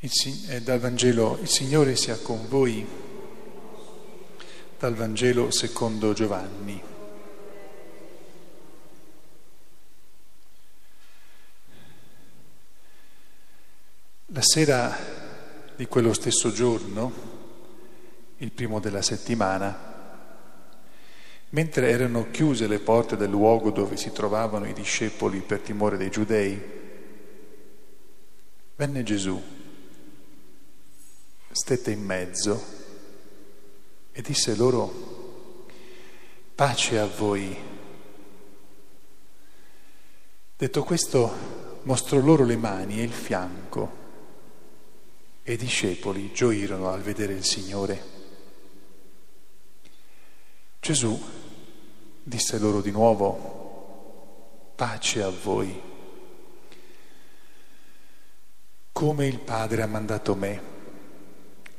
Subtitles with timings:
[0.00, 2.86] Il, dal Vangelo Il Signore sia con voi,
[4.78, 6.82] dal Vangelo secondo Giovanni.
[14.26, 14.94] La sera
[15.74, 17.12] di quello stesso giorno,
[18.36, 19.94] il primo della settimana,
[21.50, 26.10] mentre erano chiuse le porte del luogo dove si trovavano i discepoli per timore dei
[26.10, 26.60] giudei,
[28.76, 29.55] venne Gesù
[31.56, 32.62] stette in mezzo
[34.12, 35.64] e disse loro,
[36.54, 37.56] pace a voi.
[40.54, 44.04] Detto questo, mostrò loro le mani e il fianco
[45.42, 48.02] e i discepoli gioirono al vedere il Signore.
[50.78, 51.18] Gesù
[52.22, 55.80] disse loro di nuovo, pace a voi.
[58.92, 60.74] Come il Padre ha mandato me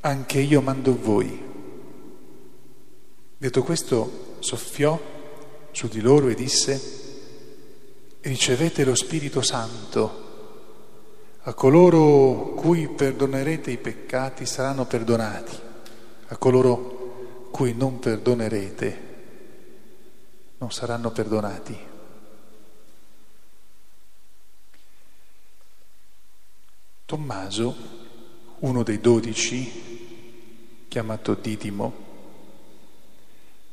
[0.07, 1.45] anche io mando voi.
[3.37, 4.97] Detto questo, soffiò
[5.71, 6.81] su di loro e disse,
[8.21, 10.25] ricevete lo Spirito Santo.
[11.41, 15.59] A coloro cui perdonerete i peccati saranno perdonati,
[16.27, 19.05] a coloro cui non perdonerete
[20.59, 21.77] non saranno perdonati.
[27.05, 27.75] Tommaso,
[28.59, 29.96] uno dei dodici,
[30.87, 32.05] chiamato Didimo,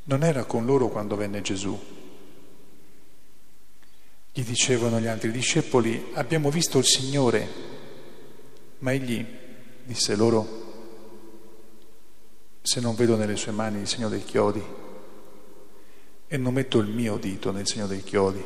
[0.04, 1.78] non era con loro quando venne Gesù.
[4.32, 7.48] Gli dicevano gli altri discepoli, abbiamo visto il Signore,
[8.80, 9.24] ma egli
[9.84, 10.62] disse loro,
[12.60, 14.62] se non vedo nelle sue mani il segno dei chiodi
[16.26, 18.42] e non metto il mio dito nel segno dei chiodi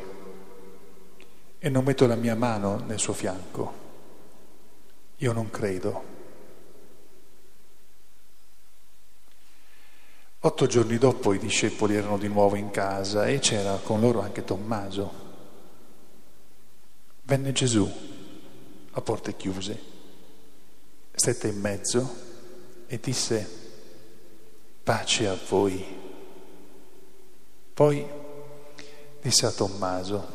[1.58, 3.72] e non metto la mia mano nel suo fianco,
[5.16, 6.17] io non credo.
[10.40, 14.44] Otto giorni dopo i discepoli erano di nuovo in casa e c'era con loro anche
[14.44, 15.26] Tommaso.
[17.22, 17.90] Venne Gesù
[18.92, 19.82] a porte chiuse,
[21.10, 22.14] stette in mezzo
[22.86, 23.48] e disse
[24.84, 25.84] pace a voi.
[27.74, 28.06] Poi
[29.20, 30.28] disse a Tommaso,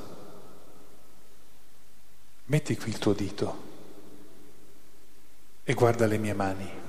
[2.46, 3.72] metti qui il tuo dito
[5.64, 6.83] e guarda le mie mani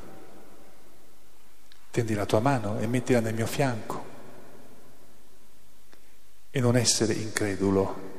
[1.95, 4.05] tendi la tua mano e mettila nel mio fianco
[6.51, 8.11] e non essere incredulo,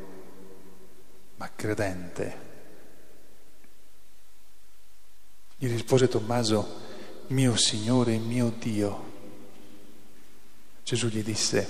[1.35, 2.37] ma credente.
[5.57, 6.83] Gli rispose Tommaso,
[7.27, 9.11] mio Signore e mio Dio.
[10.81, 11.67] Gesù gli disse,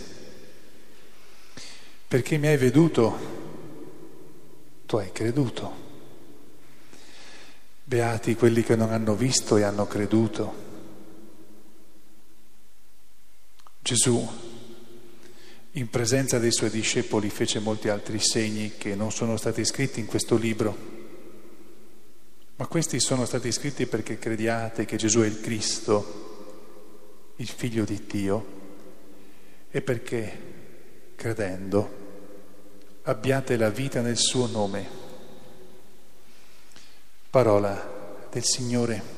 [2.08, 3.18] perché mi hai veduto,
[4.86, 5.74] tu hai creduto.
[7.84, 10.65] Beati quelli che non hanno visto e hanno creduto.
[13.86, 14.28] Gesù,
[15.74, 20.08] in presenza dei suoi discepoli, fece molti altri segni che non sono stati scritti in
[20.08, 20.76] questo libro,
[22.56, 28.08] ma questi sono stati scritti perché crediate che Gesù è il Cristo, il Figlio di
[28.08, 28.46] Dio,
[29.70, 31.90] e perché, credendo,
[33.04, 34.88] abbiate la vita nel suo nome.
[37.30, 39.15] Parola del Signore.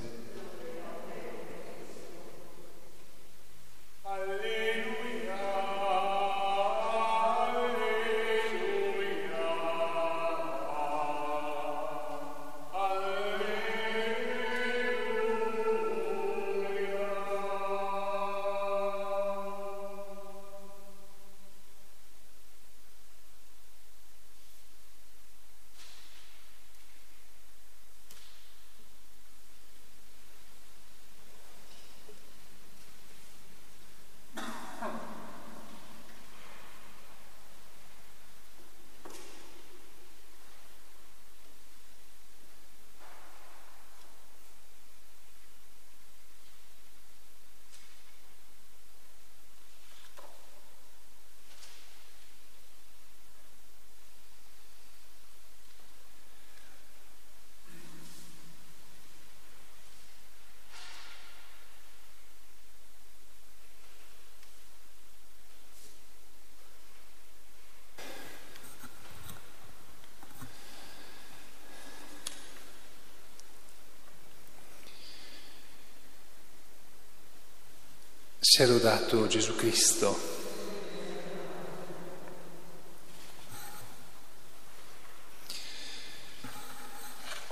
[78.49, 80.17] Sia lodato Gesù Cristo.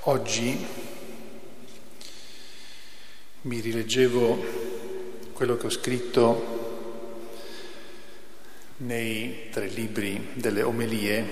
[0.03, 0.65] Oggi
[3.41, 7.11] mi rileggevo quello che ho scritto
[8.77, 11.27] nei tre libri delle omelie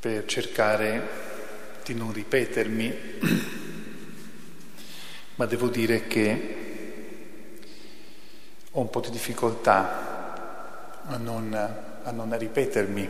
[0.00, 1.08] per cercare
[1.84, 2.98] di non ripetermi,
[5.36, 6.66] ma devo dire che
[8.72, 11.52] ho un po' di difficoltà a non,
[12.02, 13.08] a non ripetermi.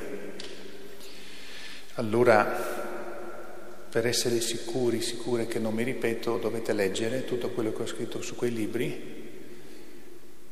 [1.95, 2.87] Allora
[3.91, 8.21] per essere sicuri, sicure che non mi ripeto, dovete leggere tutto quello che ho scritto
[8.21, 9.17] su quei libri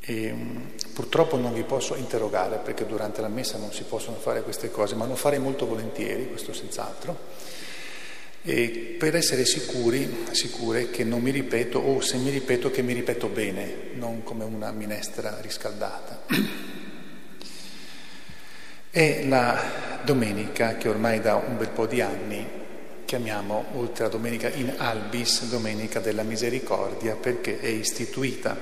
[0.01, 0.57] e mm,
[0.95, 4.95] purtroppo non vi posso interrogare perché durante la messa non si possono fare queste cose,
[4.95, 7.19] ma lo farei molto volentieri, questo senz'altro.
[8.49, 12.93] E per essere sicuri, sicure che non mi ripeto o se mi ripeto che mi
[12.93, 16.23] ripeto bene, non come una minestra riscaldata.
[18.89, 22.47] È la domenica che ormai da un bel po' di anni
[23.05, 28.57] chiamiamo, oltre a domenica in albis, domenica della misericordia, perché è istituita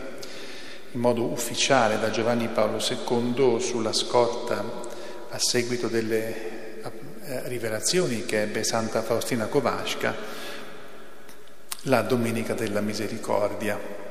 [0.93, 4.81] in modo ufficiale da Giovanni Paolo II sulla scorta
[5.29, 6.54] a seguito delle
[7.27, 10.15] eh, rivelazioni che ebbe Santa Faustina Kowalska,
[11.83, 14.03] la Domenica della Misericordia.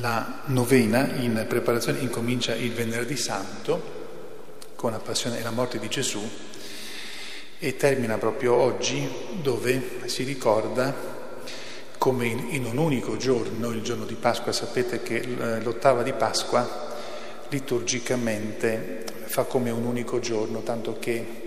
[0.00, 3.94] La novena in preparazione incomincia il venerdì santo
[4.74, 6.20] con la passione e la morte di Gesù
[7.58, 9.08] e termina proprio oggi
[9.40, 10.92] dove si ricorda
[11.96, 15.24] come in, un unico giorno, il giorno di Pasqua, sapete che
[15.62, 16.94] l'ottava di Pasqua
[17.48, 21.45] liturgicamente fa come un unico giorno, tanto che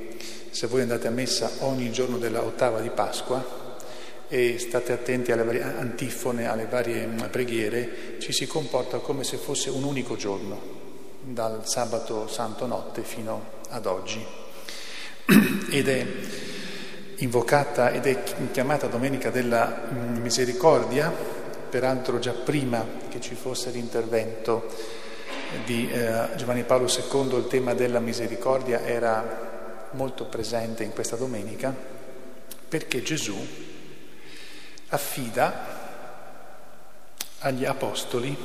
[0.60, 3.42] se voi andate a messa ogni giorno della ottava di Pasqua
[4.28, 9.38] e state attenti alle varie antifone, alle varie mm, preghiere, ci si comporta come se
[9.38, 10.60] fosse un unico giorno,
[11.22, 14.22] dal sabato santo notte fino ad oggi.
[15.72, 16.06] Ed è
[17.20, 18.22] invocata ed è
[18.52, 21.10] chiamata Domenica della mm, Misericordia,
[21.70, 24.68] peraltro già prima che ci fosse l'intervento
[25.64, 29.49] di eh, Giovanni Paolo II il tema della misericordia era
[29.92, 31.74] molto presente in questa domenica
[32.68, 33.36] perché Gesù
[34.90, 35.78] affida
[37.40, 38.36] agli apostoli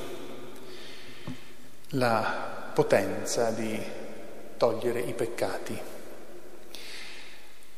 [1.90, 3.80] la potenza di
[4.56, 5.78] togliere i peccati.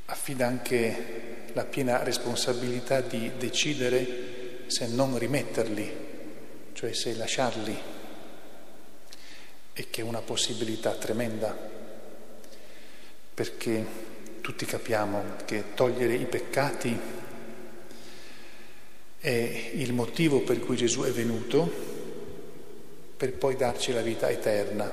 [0.06, 6.04] Affida anche la piena responsabilità di decidere se non rimetterli,
[6.72, 7.78] cioè se lasciarli,
[9.72, 11.75] e che è una possibilità tremenda,
[13.36, 13.84] perché
[14.40, 16.98] tutti capiamo che togliere i peccati
[19.18, 21.70] è il motivo per cui Gesù è venuto,
[23.14, 24.90] per poi darci la vita eterna.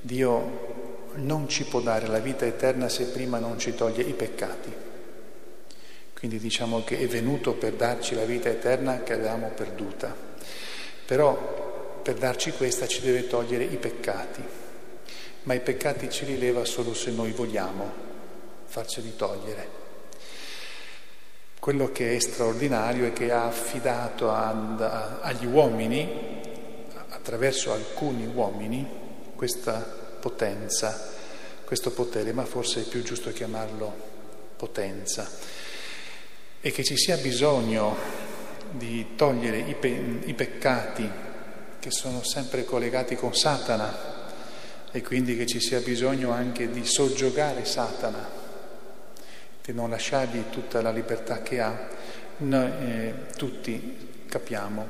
[0.00, 4.72] Dio non ci può dare la vita eterna se prima non ci toglie i peccati.
[6.14, 10.16] Quindi diciamo che è venuto per darci la vita eterna che avevamo perduta.
[11.04, 14.67] Però per darci questa ci deve togliere i peccati.
[15.44, 18.06] Ma i peccati ci rileva solo se noi vogliamo
[18.66, 19.76] farceli togliere.
[21.58, 26.40] Quello che è straordinario è che ha affidato agli uomini,
[27.08, 28.86] attraverso alcuni uomini,
[29.34, 29.80] questa
[30.20, 31.12] potenza,
[31.64, 33.92] questo potere, ma forse è più giusto chiamarlo
[34.56, 35.28] potenza,
[36.60, 37.96] e che ci sia bisogno
[38.70, 41.10] di togliere i, pe- i peccati
[41.78, 44.17] che sono sempre collegati con Satana
[44.90, 48.26] e quindi che ci sia bisogno anche di soggiogare Satana,
[49.62, 51.88] di non lasciargli tutta la libertà che ha,
[52.38, 54.86] noi eh, tutti capiamo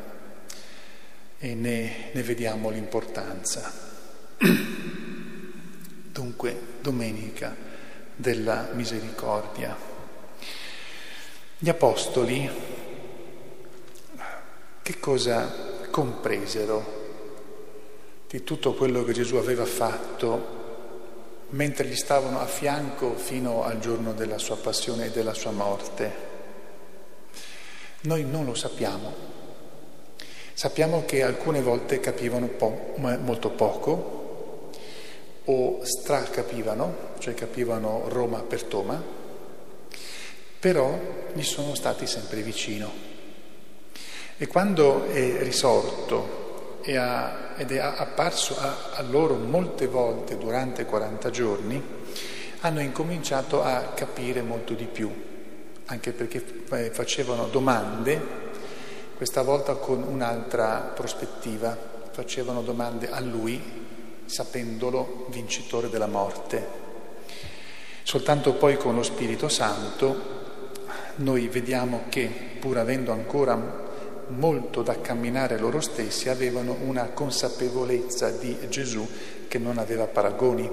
[1.38, 3.72] e ne, ne vediamo l'importanza.
[6.12, 7.54] Dunque, domenica
[8.14, 9.76] della misericordia.
[11.58, 12.48] Gli apostoli
[14.82, 16.97] che cosa compresero
[18.28, 20.56] di tutto quello che Gesù aveva fatto
[21.50, 26.26] mentre gli stavano a fianco fino al giorno della sua passione e della sua morte?
[28.02, 29.36] Noi non lo sappiamo.
[30.52, 34.18] Sappiamo che alcune volte capivano po- molto poco,
[35.50, 39.02] o stracapivano, cioè capivano Roma per Toma,
[40.60, 40.98] però
[41.32, 43.06] gli sono stati sempre vicino.
[44.36, 46.47] E quando è risorto
[46.88, 51.82] e ha, ed è apparso a, a loro molte volte durante 40 giorni,
[52.60, 55.12] hanno incominciato a capire molto di più,
[55.84, 58.18] anche perché eh, facevano domande,
[59.18, 61.76] questa volta con un'altra prospettiva,
[62.10, 63.60] facevano domande a lui
[64.24, 66.66] sapendolo vincitore della morte.
[68.02, 70.36] Soltanto poi con lo Spirito Santo
[71.16, 73.87] noi vediamo che, pur avendo ancora
[74.28, 79.06] molto da camminare loro stessi, avevano una consapevolezza di Gesù
[79.48, 80.70] che non aveva paragoni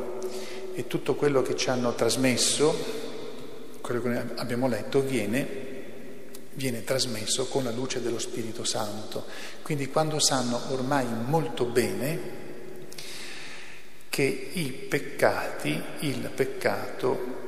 [0.73, 2.75] e tutto quello che ci hanno trasmesso,
[3.81, 5.47] quello che abbiamo letto, viene,
[6.53, 9.25] viene trasmesso con la luce dello Spirito Santo.
[9.61, 12.43] Quindi quando sanno ormai molto bene
[14.09, 17.43] che i peccati, il peccato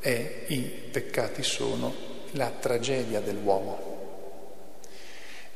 [0.00, 1.94] è, i peccati sono
[2.32, 3.89] la tragedia dell'uomo.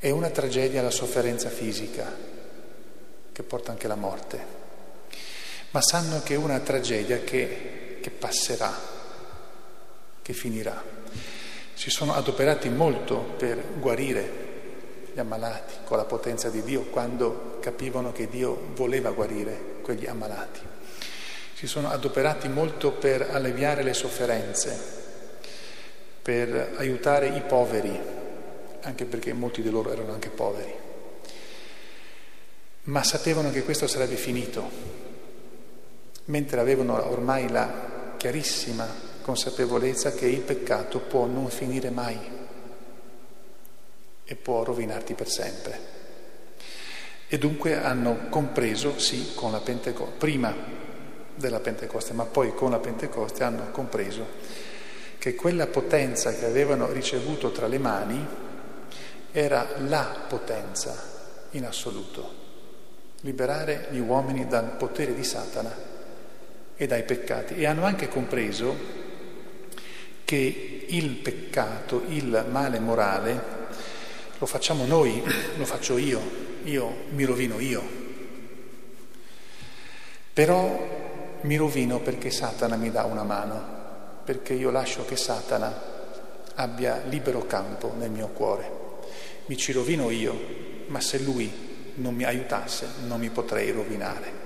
[0.04, 2.14] È una tragedia la sofferenza fisica,
[3.32, 4.62] che porta anche alla morte
[5.70, 8.72] ma sanno che è una tragedia che, che passerà,
[10.22, 10.80] che finirà.
[11.74, 14.42] Si sono adoperati molto per guarire
[15.12, 20.60] gli ammalati con la potenza di Dio quando capivano che Dio voleva guarire quegli ammalati.
[21.54, 24.78] Si sono adoperati molto per alleviare le sofferenze,
[26.22, 28.00] per aiutare i poveri,
[28.84, 30.72] anche perché molti di loro erano anche poveri.
[32.84, 34.70] Ma sapevano che questo sarebbe finito,
[36.26, 38.86] mentre avevano ormai la chiarissima
[39.22, 42.18] consapevolezza che il peccato può non finire mai
[44.24, 45.92] e può rovinarti per sempre.
[47.26, 50.54] E dunque hanno compreso, sì, con la Pentecoste, prima
[51.34, 54.26] della Pentecoste, ma poi con la Pentecoste hanno compreso
[55.18, 58.26] che quella potenza che avevano ricevuto tra le mani
[59.36, 60.96] era la potenza
[61.50, 62.42] in assoluto,
[63.22, 65.74] liberare gli uomini dal potere di Satana
[66.76, 68.76] e dai peccati e hanno anche compreso
[70.24, 73.42] che il peccato, il male morale,
[74.38, 75.20] lo facciamo noi,
[75.56, 76.20] lo faccio io,
[76.62, 77.82] io mi rovino io.
[80.32, 83.64] Però mi rovino perché Satana mi dà una mano,
[84.22, 85.92] perché io lascio che Satana
[86.54, 88.83] abbia libero campo nel mio cuore.
[89.46, 90.38] Mi ci rovino io,
[90.86, 91.50] ma se lui
[91.96, 94.42] non mi aiutasse non mi potrei rovinare.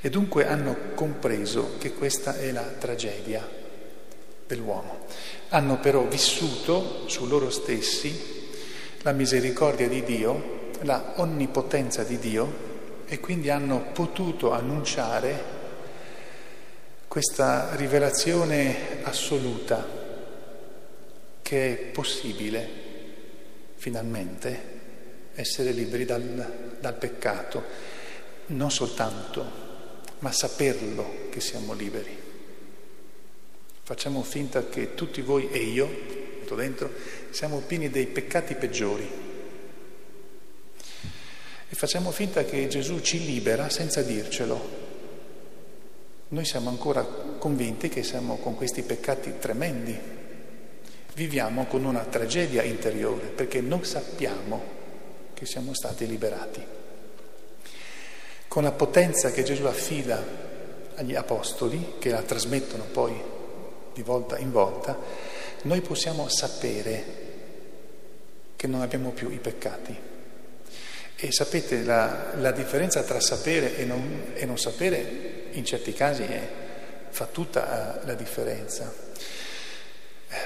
[0.00, 3.48] E dunque hanno compreso che questa è la tragedia
[4.46, 5.06] dell'uomo.
[5.50, 8.50] Hanno però vissuto su loro stessi
[9.02, 12.70] la misericordia di Dio, la onnipotenza di Dio
[13.06, 15.60] e quindi hanno potuto annunciare
[17.08, 19.86] questa rivelazione assoluta
[21.42, 22.91] che è possibile
[23.82, 24.60] finalmente
[25.34, 27.64] essere liberi dal, dal peccato,
[28.46, 29.70] non soltanto
[30.20, 32.16] ma saperlo che siamo liberi.
[33.82, 35.88] Facciamo finta che tutti voi e io,
[36.54, 36.92] dentro,
[37.30, 39.10] siamo pieni dei peccati peggiori.
[41.68, 44.60] E facciamo finta che Gesù ci libera senza dircelo.
[46.28, 50.20] Noi siamo ancora convinti che siamo con questi peccati tremendi.
[51.14, 54.62] Viviamo con una tragedia interiore perché non sappiamo
[55.34, 56.80] che siamo stati liberati
[58.52, 60.22] con la potenza che Gesù affida
[60.96, 63.18] agli apostoli, che la trasmettono poi
[63.94, 64.94] di volta in volta,
[65.62, 67.04] noi possiamo sapere
[68.54, 69.96] che non abbiamo più i peccati.
[71.16, 76.24] E sapete, la, la differenza tra sapere e non, e non, sapere in certi casi
[76.24, 76.46] è,
[77.08, 78.92] fa tutta la differenza.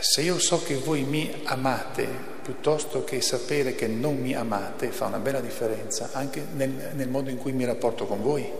[0.00, 5.07] Se io so che voi mi amate piuttosto che sapere che non mi amate, fa
[5.07, 8.50] una bella differenza anche nel, nel modo in cui mi rapporto con voi.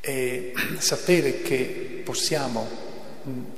[0.00, 2.90] E sapere che possiamo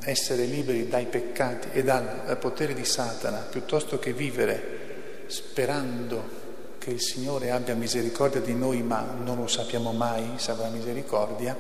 [0.03, 6.43] essere liberi dai peccati e dal potere di Satana piuttosto che vivere sperando
[6.77, 11.57] che il Signore abbia misericordia di noi ma non lo sappiamo mai se avrà misericordia,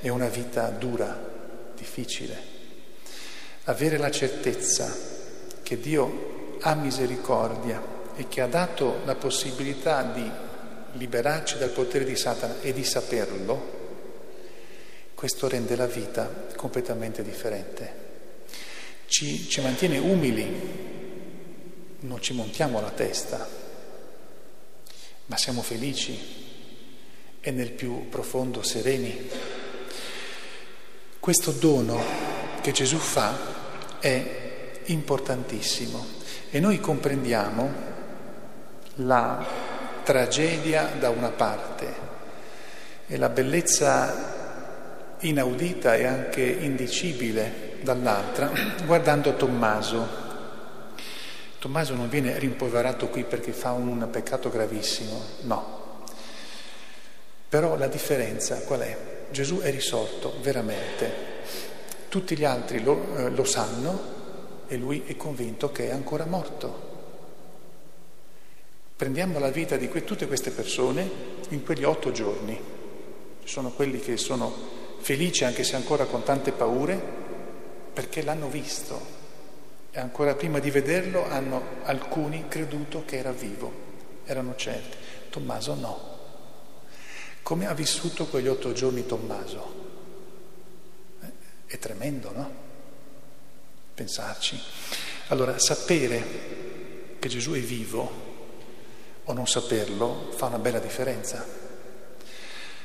[0.00, 1.16] è una vita dura,
[1.76, 2.49] difficile
[3.70, 4.94] avere la certezza
[5.62, 10.30] che Dio ha misericordia e che ha dato la possibilità di
[10.92, 13.78] liberarci dal potere di Satana e di saperlo,
[15.14, 18.08] questo rende la vita completamente differente.
[19.06, 20.78] Ci, ci mantiene umili,
[22.00, 23.48] non ci montiamo la testa,
[25.26, 26.18] ma siamo felici
[27.40, 29.28] e nel più profondo sereni.
[31.18, 32.02] Questo dono
[32.60, 33.49] che Gesù fa
[34.00, 36.04] è importantissimo
[36.50, 37.88] e noi comprendiamo
[38.96, 39.46] la
[40.02, 42.08] tragedia da una parte
[43.06, 48.50] e la bellezza inaudita e anche indicibile dall'altra,
[48.84, 50.28] guardando Tommaso.
[51.58, 55.78] Tommaso non viene rimproverato qui perché fa un peccato gravissimo, no.
[57.48, 58.96] Però la differenza qual è?
[59.30, 61.38] Gesù è risorto veramente
[62.10, 64.18] tutti gli altri lo, eh, lo sanno
[64.66, 66.88] e lui è convinto che è ancora morto.
[68.96, 71.08] Prendiamo la vita di que- tutte queste persone
[71.50, 72.60] in quegli otto giorni.
[73.42, 74.52] Ci sono quelli che sono
[74.98, 77.00] felici anche se ancora con tante paure
[77.92, 79.18] perché l'hanno visto
[79.92, 83.72] e ancora prima di vederlo hanno alcuni creduto che era vivo,
[84.24, 84.96] erano certi.
[85.30, 86.18] Tommaso no.
[87.42, 89.79] Come ha vissuto quegli otto giorni Tommaso?
[91.70, 92.50] È tremendo, no?
[93.94, 94.60] Pensarci.
[95.28, 96.24] Allora, sapere
[97.20, 98.10] che Gesù è vivo
[99.22, 101.46] o non saperlo fa una bella differenza.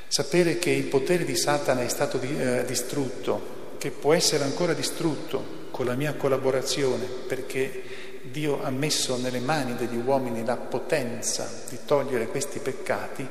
[0.08, 4.74] Sapere che il potere di Satana è stato di, eh, distrutto, che può essere ancora
[4.74, 11.50] distrutto con la mia collaborazione, perché Dio ha messo nelle mani degli uomini la potenza
[11.70, 13.28] di togliere questi peccati,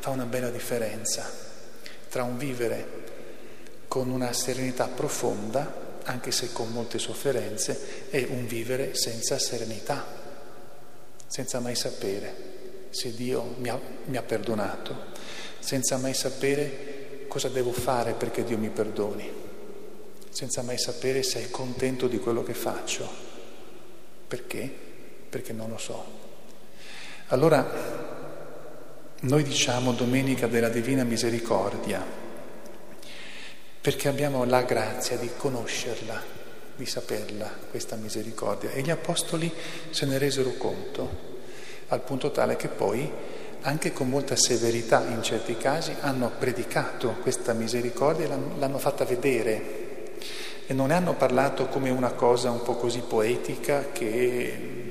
[0.00, 1.46] fa una bella differenza
[2.10, 3.06] tra un vivere
[3.88, 10.04] con una serenità profonda, anche se con molte sofferenze, e un vivere senza serenità,
[11.26, 12.46] senza mai sapere
[12.90, 14.96] se Dio mi ha, mi ha perdonato,
[15.58, 19.46] senza mai sapere cosa devo fare perché Dio mi perdoni
[20.38, 23.08] senza mai sapere se è contento di quello che faccio.
[24.28, 24.72] Perché?
[25.28, 26.04] Perché non lo so.
[27.28, 27.66] Allora,
[29.18, 32.04] noi diciamo Domenica della Divina Misericordia,
[33.80, 36.22] perché abbiamo la grazia di conoscerla,
[36.76, 38.70] di saperla, questa misericordia.
[38.70, 39.52] E gli Apostoli
[39.90, 41.26] se ne resero conto,
[41.88, 43.10] al punto tale che poi,
[43.62, 49.86] anche con molta severità in certi casi, hanno predicato questa misericordia e l'hanno fatta vedere
[50.66, 54.87] e non ne hanno parlato come una cosa un po' così poetica che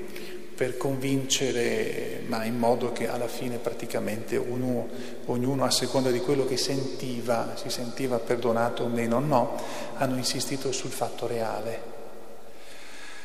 [0.58, 4.88] per convincere, ma in modo che alla fine praticamente uno,
[5.26, 9.56] ognuno a seconda di quello che sentiva, si sentiva perdonato o meno, no,
[9.98, 11.80] hanno insistito sul fatto reale.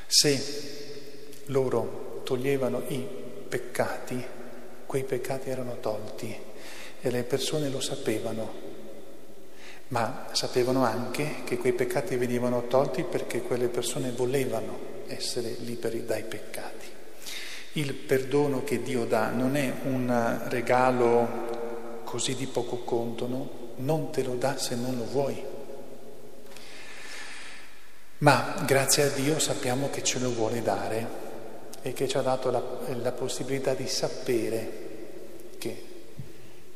[0.06, 3.04] Se loro toglievano i
[3.50, 4.24] peccati,
[4.86, 6.38] quei peccati erano tolti
[7.02, 8.62] e le persone lo sapevano
[9.88, 16.24] ma sapevano anche che quei peccati venivano tolti perché quelle persone volevano essere liberi dai
[16.24, 16.93] peccati.
[17.74, 23.50] Il perdono che Dio dà non è un regalo così di poco conto, no?
[23.78, 25.44] non te lo dà se non lo vuoi.
[28.20, 31.22] Ma grazie a Dio sappiamo che ce lo vuole dare
[31.82, 32.64] e che ci ha dato la,
[33.02, 34.82] la possibilità di sapere
[35.58, 35.84] che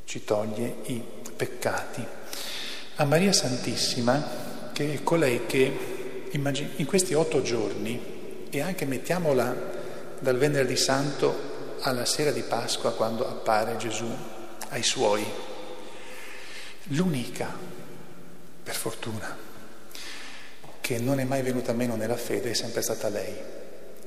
[0.05, 1.01] ci toglie i
[1.36, 2.05] peccati
[2.99, 5.95] a Maria Santissima, che è colei che
[6.31, 9.75] in questi otto giorni, e anche mettiamola
[10.19, 14.08] dal venerdì santo alla sera di Pasqua quando appare Gesù
[14.69, 15.25] ai suoi,
[16.89, 17.53] l'unica,
[18.63, 19.38] per fortuna,
[20.82, 23.34] che non è mai venuta meno nella fede è sempre stata lei.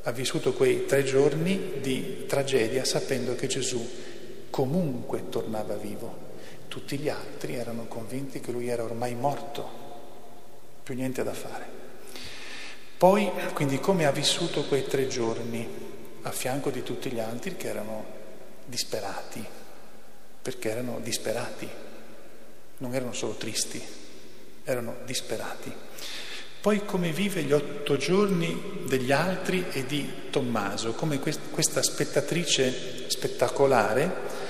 [0.02, 3.88] Ha vissuto quei tre giorni di tragedia sapendo che Gesù
[4.50, 6.28] comunque tornava vivo
[6.70, 9.68] tutti gli altri erano convinti che lui era ormai morto,
[10.84, 11.78] più niente da fare.
[12.96, 15.89] Poi, quindi, come ha vissuto quei tre giorni
[16.22, 18.04] a fianco di tutti gli altri che erano
[18.64, 19.44] disperati,
[20.42, 21.68] perché erano disperati,
[22.78, 23.82] non erano solo tristi,
[24.64, 25.72] erano disperati.
[26.60, 34.48] Poi come vive gli otto giorni degli altri e di Tommaso, come questa spettatrice spettacolare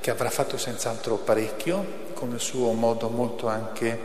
[0.00, 3.98] che avrà fatto senz'altro parecchio, con il suo modo molto anche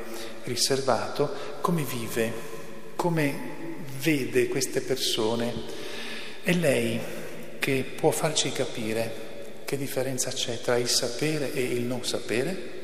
[0.43, 1.29] riservato,
[1.61, 2.33] come vive,
[2.95, 5.80] come vede queste persone.
[6.43, 6.99] È lei
[7.59, 9.29] che può farci capire
[9.63, 12.79] che differenza c'è tra il sapere e il non sapere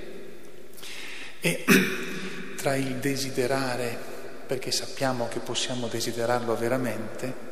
[1.39, 1.65] e
[2.55, 3.97] tra il desiderare,
[4.45, 7.45] perché sappiamo che possiamo desiderarlo veramente,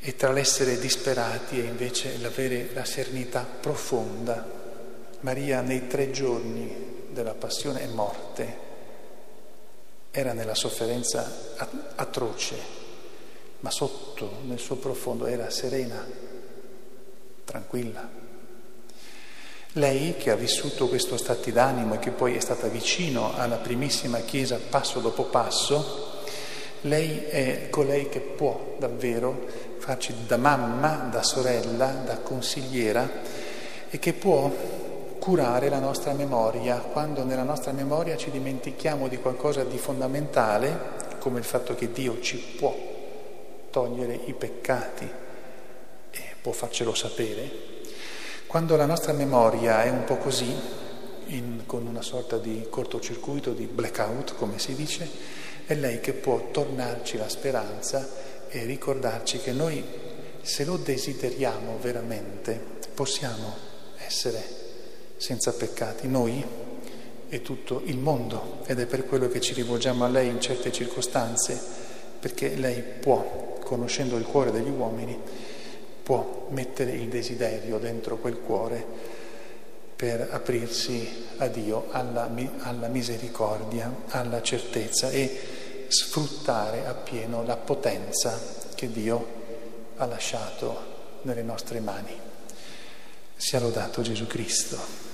[0.00, 4.58] e tra l'essere disperati e invece l'avere la serenità profonda.
[5.20, 8.68] Maria nei tre giorni della passione e morte
[10.10, 11.54] era nella sofferenza
[11.94, 12.79] atroce,
[13.60, 16.04] ma sotto, nel suo profondo, era serena,
[17.44, 18.08] tranquilla.
[19.74, 24.18] Lei che ha vissuto questo stato d'animo e che poi è stata vicino alla primissima
[24.18, 26.22] Chiesa passo dopo passo,
[26.82, 29.46] lei è colei che può davvero
[29.78, 33.08] farci da mamma, da sorella, da consigliera
[33.90, 34.50] e che può
[35.18, 41.38] curare la nostra memoria quando nella nostra memoria ci dimentichiamo di qualcosa di fondamentale, come
[41.38, 42.89] il fatto che Dio ci può
[43.70, 45.08] togliere i peccati
[46.10, 47.68] e può farcelo sapere.
[48.46, 50.52] Quando la nostra memoria è un po' così,
[51.26, 55.08] in, con una sorta di cortocircuito, di blackout, come si dice,
[55.66, 58.08] è lei che può tornarci la speranza
[58.48, 59.84] e ricordarci che noi,
[60.42, 62.60] se lo desideriamo veramente,
[62.92, 63.54] possiamo
[64.04, 64.42] essere
[65.16, 66.44] senza peccati, noi
[67.28, 68.58] e tutto il mondo.
[68.66, 71.58] Ed è per quello che ci rivolgiamo a lei in certe circostanze,
[72.18, 75.16] perché lei può, conoscendo il cuore degli uomini,
[76.02, 78.84] può mettere il desiderio dentro quel cuore
[79.94, 82.28] per aprirsi a Dio, alla,
[82.62, 88.36] alla misericordia, alla certezza e sfruttare appieno la potenza
[88.74, 89.38] che Dio
[89.98, 92.18] ha lasciato nelle nostre mani.
[93.36, 95.09] Sia lodato Gesù Cristo.